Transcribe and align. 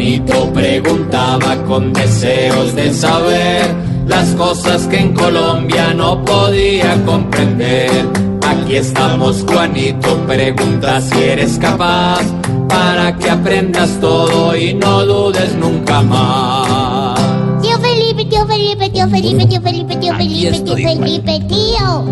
Juanito 0.00 0.50
preguntaba 0.54 1.62
con 1.66 1.92
deseos 1.92 2.74
de 2.74 2.90
saber 2.90 3.66
las 4.06 4.30
cosas 4.30 4.86
que 4.86 4.96
en 4.96 5.12
Colombia 5.12 5.92
no 5.92 6.24
podía 6.24 6.96
comprender. 7.04 8.08
Aquí 8.48 8.76
estamos, 8.76 9.44
Juanito, 9.46 10.16
pregunta 10.26 11.02
si 11.02 11.22
eres 11.22 11.58
capaz 11.58 12.22
para 12.66 13.14
que 13.18 13.28
aprendas 13.28 14.00
todo 14.00 14.56
y 14.56 14.72
no 14.72 15.04
dudes 15.04 15.54
nunca 15.56 16.00
más. 16.00 17.20
Tío 17.60 17.78
Felipe, 17.78 18.24
tío 18.24 18.46
Felipe, 18.46 18.88
tío 18.88 19.06
Felipe, 19.06 19.44
tío 19.44 19.60
Felipe, 19.60 19.96
tío 19.96 20.14
Felipe, 20.14 20.60
tío 20.60 20.76
Felipe, 20.76 21.40
tío. 21.46 22.04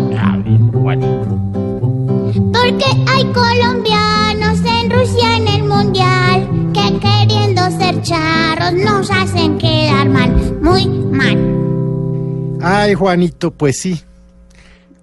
Porque 2.53 2.85
hay 3.07 3.23
colombianos 3.33 4.59
en 4.63 4.91
Rusia 4.91 5.37
en 5.37 5.47
el 5.47 5.63
mundial 5.63 6.48
queriendo 6.99 7.61
ser 7.71 8.01
charros 8.01 8.73
nos 8.73 9.09
hacen 9.11 9.57
quedar 9.57 10.09
mal, 10.09 10.59
muy 10.61 10.87
mal. 10.87 12.59
Ay, 12.61 12.93
Juanito, 12.93 13.51
pues 13.51 13.79
sí. 13.79 14.01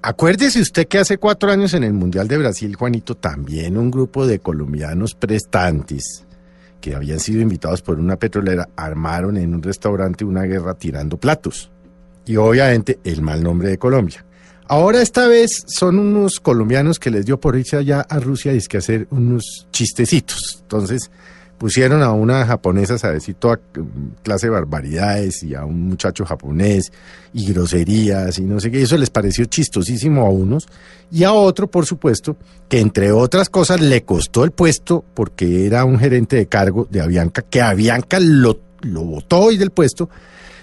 Acuérdese 0.03 0.61
usted 0.61 0.87
que 0.87 0.99
hace 0.99 1.19
cuatro 1.19 1.51
años 1.51 1.75
en 1.75 1.83
el 1.83 1.93
Mundial 1.93 2.29
de 2.29 2.39
Brasil, 2.39 2.77
Juanito, 2.77 3.17
también 3.17 3.77
un 3.77 3.91
grupo 3.91 4.27
de 4.27 4.39
colombianos 4.39 5.15
prestantes 5.15 6.25
que 6.81 6.95
habían 6.95 7.19
sido 7.19 7.41
invitados 7.41 7.83
por 7.83 7.99
una 7.99 8.17
petrolera 8.17 8.69
armaron 8.77 9.37
en 9.37 9.55
un 9.55 9.63
restaurante 9.63 10.25
una 10.25 10.43
guerra 10.43 10.75
tirando 10.75 11.17
platos. 11.17 11.71
Y 12.25 12.37
obviamente 12.37 13.01
el 13.03 13.23
mal 13.23 13.43
nombre 13.43 13.69
de 13.71 13.79
Colombia. 13.79 14.25
Ahora 14.69 15.01
esta 15.01 15.27
vez 15.27 15.65
son 15.67 15.99
unos 15.99 16.41
colombianos 16.41 16.99
que 16.99 17.11
les 17.11 17.25
dio 17.25 17.41
por 17.41 17.57
irse 17.57 17.77
allá 17.77 18.01
a 18.01 18.19
Rusia 18.19 18.53
y 18.53 18.59
es 18.59 18.69
que 18.69 18.79
hacer 18.79 19.09
unos 19.11 19.67
chistecitos. 19.73 20.59
Entonces 20.63 21.11
pusieron 21.59 22.03
a 22.03 22.13
una 22.13 22.45
japonesa 22.47 22.97
a 23.07 23.13
decir 23.13 23.35
toda 23.35 23.61
clase 24.23 24.47
de 24.47 24.51
barbaridades 24.51 25.43
y 25.43 25.55
a 25.55 25.65
un 25.65 25.89
muchacho 25.89 26.25
japonés 26.25 26.93
y 27.33 27.53
groserías 27.53 28.39
y 28.39 28.43
no 28.43 28.61
sé 28.61 28.71
qué. 28.71 28.83
Eso 28.83 28.97
les 28.97 29.11
pareció 29.11 29.45
chistosísimo 29.47 30.27
a 30.27 30.31
unos 30.31 30.69
y 31.11 31.25
a 31.25 31.33
otro, 31.33 31.69
por 31.69 31.87
supuesto, 31.87 32.37
que 32.69 32.81
entre 32.81 33.13
otras 33.13 33.49
cosas 33.49 33.81
le 33.81 34.05
costó 34.05 34.45
el 34.45 34.51
puesto 34.51 35.05
porque 35.15 35.67
era 35.67 35.85
un 35.85 35.99
gerente 35.99 36.37
de 36.37 36.47
cargo 36.47 36.87
de 36.91 37.01
Avianca, 37.01 37.43
que 37.43 37.61
Avianca 37.61 38.21
lo, 38.21 38.61
lo 38.83 39.03
votó 39.05 39.39
hoy 39.39 39.57
del 39.57 39.71
puesto 39.71 40.09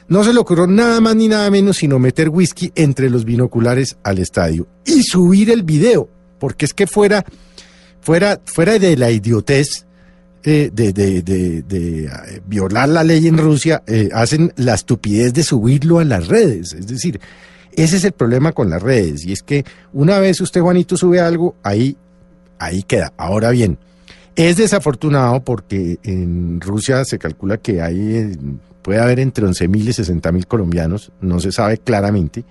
no 0.07 0.23
se 0.23 0.33
le 0.33 0.39
ocurrió 0.39 0.67
nada 0.67 1.00
más 1.00 1.16
ni 1.16 1.28
nada 1.28 1.50
menos 1.50 1.78
sino 1.78 1.97
meter 1.97 2.30
whisky 2.30 2.72
entre 2.75 3.09
los 3.09 3.25
binoculares 3.25 3.97
al 4.03 4.19
estadio 4.19 4.67
y 4.85 5.03
subir 5.03 5.50
el 5.50 5.63
video, 5.63 6.09
porque 6.39 6.66
es 6.66 6.73
que 6.73 6.88
fuera, 6.88 7.25
fuera, 8.02 8.39
fuera 8.45 8.78
de 8.78 8.97
la 8.97 9.11
idiotez 9.11 9.85
eh, 10.44 10.69
de, 10.73 10.94
de, 10.94 11.22
de, 11.22 11.61
de 11.61 12.05
eh, 12.05 12.41
violar 12.45 12.89
la 12.89 13.03
ley 13.03 13.27
en 13.27 13.38
Rusia, 13.38 13.83
eh, 13.88 14.09
hacen 14.13 14.52
la 14.58 14.73
estupidez 14.73 15.33
de 15.33 15.44
subirlo 15.44 16.00
a 16.00 16.03
las 16.03 16.27
redes. 16.27 16.73
Es 16.73 16.88
decir, 16.88 17.19
ese 17.72 17.97
es 17.97 18.03
el 18.03 18.11
problema 18.11 18.52
con 18.52 18.69
las 18.69 18.81
redes, 18.81 19.25
y 19.25 19.31
es 19.31 19.41
que 19.41 19.66
una 19.94 20.19
vez 20.19 20.41
usted, 20.41 20.61
Juanito, 20.61 20.97
sube 20.97 21.19
algo, 21.19 21.55
ahí, 21.63 21.97
ahí 22.59 22.83
queda. 22.83 23.13
Ahora 23.17 23.52
bien, 23.52 23.77
es 24.35 24.58
desafortunado 24.58 25.44
porque 25.44 26.00
en 26.03 26.59
Rusia 26.61 27.05
se 27.05 27.19
calcula 27.19 27.57
que 27.57 27.81
hay 27.81 28.38
puede 28.83 29.00
haber 29.00 29.19
entre 29.19 29.45
11.000 29.47 29.78
y 29.78 29.88
60.000 29.88 30.45
colombianos, 30.45 31.11
no 31.22 31.39
se 31.39 31.52
sabe 31.52 31.80
claramente. 31.80 32.44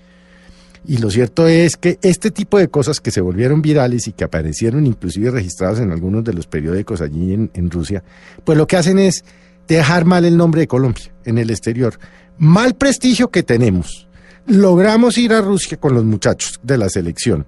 Y 0.84 0.98
lo 0.98 1.10
cierto 1.10 1.46
es 1.46 1.76
que 1.76 1.98
este 2.02 2.30
tipo 2.30 2.58
de 2.58 2.68
cosas 2.68 3.00
que 3.00 3.12
se 3.12 3.20
volvieron 3.20 3.62
virales 3.62 4.08
y 4.08 4.12
que 4.12 4.24
aparecieron 4.24 4.86
inclusive 4.86 5.30
registradas 5.30 5.78
en 5.78 5.92
algunos 5.92 6.24
de 6.24 6.32
los 6.32 6.46
periódicos 6.46 7.00
allí 7.00 7.32
en, 7.32 7.70
Rusia, 7.70 8.02
pues 8.44 8.58
lo 8.58 8.66
que 8.66 8.76
hacen 8.76 8.98
es 8.98 9.24
dejar 9.68 10.04
mal 10.04 10.24
el 10.24 10.36
nombre 10.36 10.62
de 10.62 10.66
Colombia 10.66 11.12
en 11.24 11.38
el 11.38 11.50
exterior. 11.50 11.98
Mal 12.38 12.74
prestigio 12.74 13.30
que 13.30 13.44
tenemos. 13.44 14.08
Logramos 14.46 15.18
ir 15.18 15.32
a 15.32 15.40
Rusia 15.40 15.78
con 15.78 15.94
los 15.94 16.04
muchachos 16.04 16.58
de 16.62 16.78
la 16.78 16.88
selección 16.88 17.46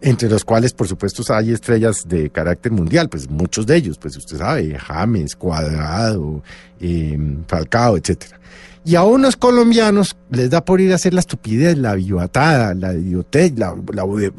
entre 0.00 0.28
los 0.28 0.44
cuales, 0.44 0.74
por 0.74 0.86
supuesto, 0.86 1.22
hay 1.32 1.52
estrellas 1.52 2.02
de 2.06 2.28
carácter 2.28 2.70
mundial, 2.70 3.08
pues 3.08 3.28
muchos 3.30 3.64
de 3.64 3.76
ellos, 3.76 3.96
pues 3.96 4.14
usted 4.18 4.36
sabe, 4.36 4.78
James, 4.78 5.34
Cuadrado, 5.34 6.42
eh, 6.78 7.18
Falcao, 7.48 7.96
etcétera. 7.96 8.38
Y 8.84 8.96
a 8.96 9.04
unos 9.04 9.36
colombianos 9.36 10.16
les 10.30 10.50
da 10.50 10.64
por 10.64 10.80
ir 10.80 10.92
a 10.92 10.96
hacer 10.96 11.14
la 11.14 11.20
estupidez, 11.20 11.78
la 11.78 11.94
vivatada, 11.94 12.74
la 12.74 12.92
idiotez, 12.92 13.58
la, 13.58 13.74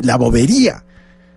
la, 0.03 0.17
bobería, 0.17 0.83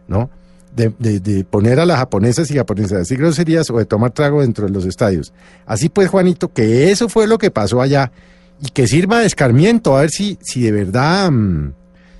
¿no? 0.06 0.30
De, 0.76 0.90
de, 0.98 1.44
poner 1.44 1.80
a 1.80 1.86
las 1.86 1.98
japonesas 1.98 2.50
y 2.50 2.56
japonesas 2.56 2.92
a 2.92 2.98
decir 2.98 3.18
groserías 3.18 3.68
o 3.70 3.78
de 3.78 3.86
tomar 3.86 4.12
trago 4.12 4.42
dentro 4.42 4.66
de 4.66 4.72
los 4.72 4.84
estadios. 4.84 5.32
Así 5.66 5.88
pues, 5.88 6.08
Juanito, 6.08 6.52
que 6.52 6.90
eso 6.90 7.08
fue 7.08 7.26
lo 7.26 7.38
que 7.38 7.50
pasó 7.50 7.80
allá 7.80 8.12
y 8.60 8.68
que 8.68 8.86
sirva 8.86 9.20
de 9.20 9.26
escarmiento, 9.26 9.96
a 9.96 10.02
ver 10.02 10.10
si, 10.10 10.38
si 10.42 10.62
de 10.62 10.72
verdad... 10.72 11.30
Mmm, 11.30 11.72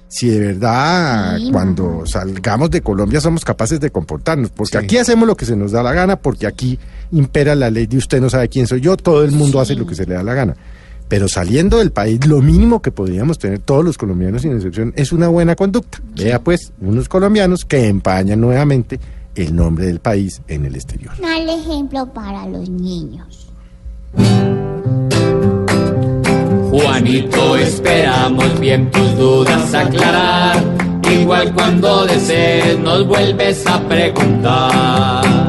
si 0.09 0.29
de 0.31 0.41
verdad 0.41 1.39
cuando 1.53 2.07
salgamos 2.07 2.71
de 2.71 2.81
Colombia 2.81 3.21
somos 3.21 3.45
capaces 3.45 3.79
de 3.79 3.91
comportarnos, 3.91 4.51
porque 4.51 4.79
aquí 4.79 4.97
hacemos 4.97 5.29
lo 5.29 5.37
que 5.37 5.45
se 5.45 5.55
nos 5.55 5.71
da 5.71 5.83
la 5.83 5.93
gana, 5.93 6.17
porque 6.17 6.47
aquí 6.47 6.79
impera 7.13 7.55
la 7.55 7.71
ley 7.71 7.87
de 7.87 7.99
usted 7.99 8.21
no 8.21 8.31
sabe 8.31 8.49
quién 8.49 8.67
soy 8.67 8.81
yo, 8.81 8.97
todo 8.97 9.23
el 9.23 9.33
mundo 9.33 9.61
hace 9.61 9.75
lo 9.75 9.87
que 9.87 9.95
se 9.95 10.07
le 10.07 10.15
da 10.15 10.23
la 10.23 10.35
gana. 10.35 10.57
Pero 11.09 11.29
saliendo 11.29 11.79
del 11.79 11.91
país, 11.91 12.27
lo 12.27 12.43
mínimo 12.43 12.83
que 12.83 12.93
podríamos 12.93 13.39
tener 13.39 13.61
todos 13.61 13.85
los 13.85 13.97
colombianos 13.97 14.43
sin 14.43 14.55
excepción 14.55 14.93
es 14.97 15.13
una 15.13 15.29
buena 15.29 15.57
conducta. 15.57 15.99
Vea 16.15 16.41
pues, 16.41 16.73
unos 16.81 17.09
colombianos 17.09 17.65
que 17.65 17.89
empañan 17.89 18.41
nuevamente 18.41 19.01
el 19.35 19.55
nombre 19.55 19.87
del 19.87 20.01
país 20.01 20.43
en 20.49 20.67
el 20.67 20.75
exterior. 20.75 21.13
Mal 21.21 21.49
ejemplo 21.49 22.13
para 22.13 22.47
los 22.47 22.69
niños. 22.69 23.49
Juanito, 26.71 27.57
esperamos 27.57 28.61
bien 28.61 28.91
tus 28.91 29.17
dudas 29.17 29.75
aclarar. 29.75 30.63
Igual 31.11 31.55
cuando 31.55 32.05
desees 32.05 32.79
nos 32.81 33.07
vuelves 33.07 33.67
a 33.67 33.81
preguntar. 33.89 35.48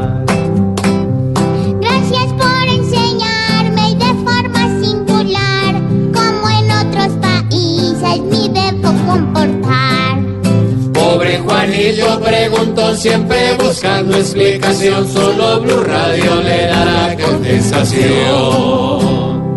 Pobre 11.80 11.96
Juanito 11.96 12.20
preguntó 12.20 12.94
siempre 12.94 13.54
buscando 13.54 14.18
explicación, 14.18 15.08
solo 15.08 15.62
Blue 15.62 15.82
Radio 15.82 16.42
le 16.42 16.66
dará 16.66 17.16
contestación. 17.16 19.49